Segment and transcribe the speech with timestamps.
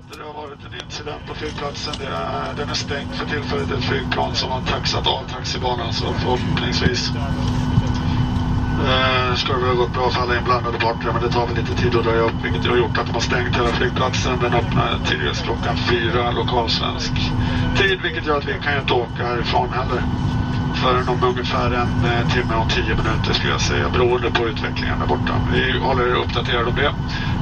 [0.00, 1.94] heter det har varit en incident på flygplatsen.
[1.98, 3.70] Det är, den är stängd för tillfället.
[3.70, 7.10] Ett flygplan som har taxat av taxibanan så förhoppningsvis
[8.88, 11.56] eh, ska det väl ha gått bra för alla inblandade parter men det tar väl
[11.56, 14.38] lite tid att röja upp vilket har gjort att de har stängt hela flygplatsen.
[14.40, 17.12] Den öppnar tidigast klockan fyra lokalsvensk
[17.76, 20.02] tid vilket gör att vi kan ju inte åka härifrån heller
[20.74, 24.98] förrän om ungefär en eh, timme och tio minuter skulle jag säga beroende på utvecklingen
[24.98, 25.34] där borta.
[25.52, 26.92] Vi håller er uppdaterade om det.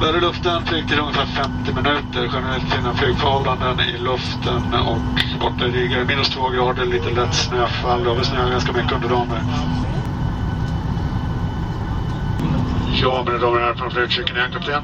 [0.00, 2.30] Där i luften Flygtid ungefär 50 minuter.
[2.32, 8.02] Generellt fina flygförhållanden i luften och borta i Riga minus två grader, lite lätt snöfall.
[8.02, 9.28] Det har väl snöat ganska mycket under dagen.
[13.02, 14.82] Ja, mina damer och herrar från flygcykeln igen, kapten.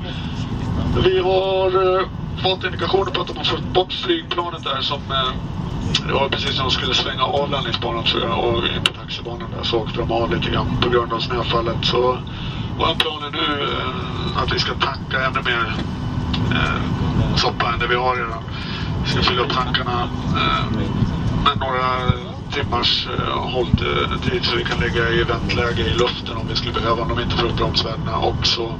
[1.04, 2.06] Vi har eh,
[2.42, 5.32] fått indikationer på att de har fått bort flygplanet där som eh,
[6.06, 9.50] det var precis när de skulle svänga av landningsbanan tror jag och in på taxibanan
[9.56, 11.76] där så åkte de av lite grann på grund av snöfallet.
[11.82, 12.18] Så
[12.80, 15.74] vår plan är nu eh, att vi ska tanka ännu mer
[16.54, 18.42] eh, soppa än det vi har redan.
[19.04, 20.08] Vi ska fylla upp tankarna
[20.40, 20.64] eh,
[21.44, 22.12] med några
[22.52, 27.02] timmars eh, hålltid så vi kan lägga i väntläge i luften om vi skulle behöva
[27.02, 28.78] om de inte får upp bromsvärdena också.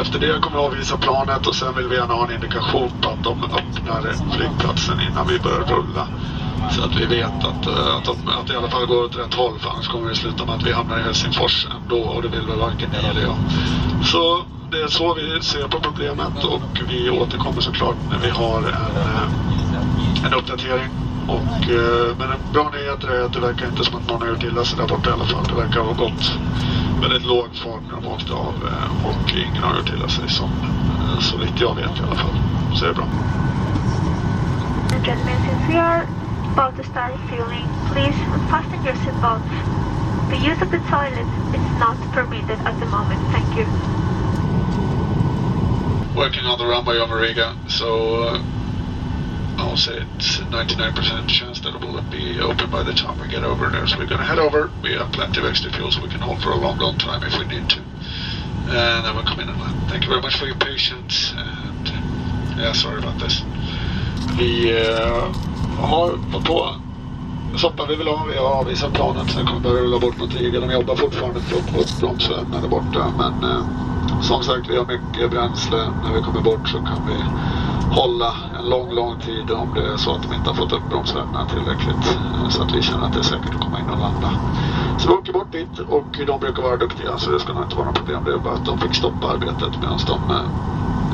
[0.00, 3.08] Efter det kommer vi avvisa planet och sen vill vi gärna ha en indikation på
[3.08, 6.08] att de öppnar flygplatsen innan vi börjar rulla.
[6.70, 9.16] Så att vi vet att, eh, att, de, att det i alla fall går åt
[9.16, 12.22] rätt håll för annars kommer det sluta med att vi hamnar i Helsingfors ändå och
[12.22, 13.36] det vill väl varken ni eller jag.
[14.04, 18.58] Så det är så vi ser på problemet och vi återkommer såklart när vi har
[18.58, 20.90] en, eh, en uppdatering.
[21.28, 24.28] Och, eh, men en bra nyhet är att det verkar inte som att någon har
[24.28, 25.44] gjort illa sig där borta i alla fall.
[25.48, 26.38] Det verkar ha gått
[27.00, 28.54] väldigt låg fart när de åkte av
[29.04, 30.50] och ingen har gjort illa sig som
[31.20, 32.36] så vitt jag vet i alla fall.
[32.74, 33.06] Så det är bra.
[36.52, 38.16] About to start fueling, please
[38.50, 40.30] fasten your seatbelts.
[40.30, 43.20] The use of the toilet is not permitted at the moment.
[43.30, 43.64] Thank you.
[46.18, 48.42] Working on the runway over Riga, so uh,
[49.58, 53.28] I'll say it's a 99% chance that it will be open by the time we
[53.28, 53.86] get over there.
[53.86, 54.70] So we're going to head over.
[54.82, 57.22] We have plenty of extra fuel so we can hold for a long, long time
[57.22, 57.80] if we need to.
[57.80, 59.88] And then we'll come in and land.
[59.88, 61.32] Thank you very much for your patience.
[61.36, 61.88] And
[62.58, 63.40] yeah, sorry about this.
[64.36, 65.32] Vi uh,
[65.80, 66.68] har fått på
[67.58, 68.24] soppan vi vill ha.
[68.32, 69.30] Vi har avvisat planet.
[69.30, 70.60] Sen kommer behöva rulla bort mot Riga.
[70.60, 73.12] De jobbar fortfarande för att få upp bromsvärdena där borta.
[73.18, 73.64] Men eh,
[74.22, 75.76] som sagt, vi har mycket bränsle.
[76.04, 77.16] När vi kommer bort så kan vi
[78.00, 80.88] hålla en lång, lång tid om det är så att de inte har fått upp
[80.90, 82.04] bromsvärdena tillräckligt.
[82.16, 84.30] Eh, så att vi känner att det är säkert att komma in och landa.
[84.98, 87.76] Så vi åker bort dit och de brukar vara duktiga så det ska nog inte
[87.76, 88.24] vara något problem.
[88.24, 90.46] Det är bara att de fick stoppa arbetet medan de eh,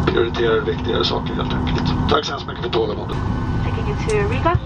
[0.06, 2.10] prioriterar viktigare saker helt enkelt.
[2.10, 3.16] Tack så hemskt mycket för tålamodet.
[3.82, 4.60] Taking you to Riga.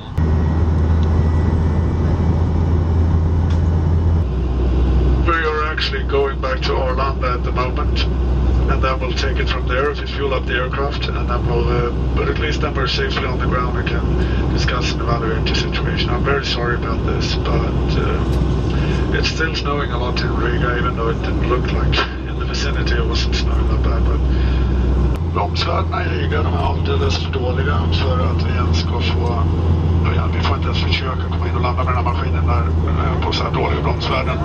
[5.26, 8.00] We are actually going back to Arlanda at the moment.
[8.70, 11.06] And then we'll take it from there if we fuel up the aircraft.
[11.06, 14.52] And then we'll, uh, but at least then we're safely on the ground and can
[14.52, 16.10] discuss and evaluate the situation.
[16.10, 20.94] I'm very sorry about this, but uh, it's still snowing a lot in Riga, even
[20.94, 21.96] though it didn't look like
[22.28, 24.04] in the vicinity it wasn't snowing that bad.
[24.04, 24.65] But
[25.66, 29.42] bromsvärdena i Riga de är alldeles för dåliga för att vi ens ska få
[30.16, 32.64] ja, vi får inte ens försöka komma in och landa med den här maskinen där
[32.88, 34.38] eh, på så här dåliga bromsvärden.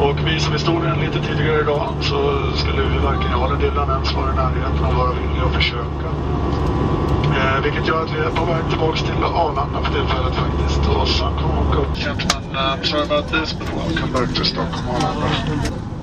[0.00, 2.18] Och vi som stod den lite tidigare idag så
[2.54, 5.54] skulle vi varken jag eller Dylan ens vara i närheten av att vara villiga att
[5.54, 6.08] försöka.
[7.38, 10.82] Eh, vilket gör att vi är på väg tillbaka till Arlanda för tillfället faktiskt.
[10.96, 11.96] Och sen kommer vi åka upp.
[11.96, 15.93] Gentlemen, uh, sorry about this, but welcome back to Stockholm Arlanda.